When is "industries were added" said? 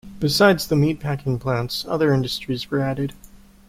2.11-3.13